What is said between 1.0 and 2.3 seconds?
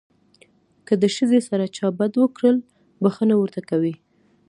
د ښځې سره چا بد